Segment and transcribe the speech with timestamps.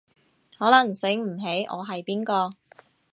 [0.57, 2.55] 可能醒唔起我係邊個